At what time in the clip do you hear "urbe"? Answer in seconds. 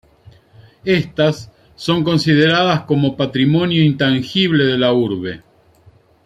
4.93-5.43